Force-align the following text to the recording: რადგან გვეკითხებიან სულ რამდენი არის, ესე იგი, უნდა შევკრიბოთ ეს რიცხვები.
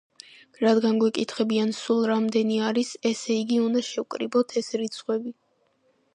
რადგან 0.61 0.95
გვეკითხებიან 1.03 1.73
სულ 1.79 2.01
რამდენი 2.13 2.57
არის, 2.71 2.95
ესე 3.11 3.37
იგი, 3.43 3.61
უნდა 3.67 3.85
შევკრიბოთ 3.93 4.59
ეს 4.65 4.75
რიცხვები. 4.85 5.37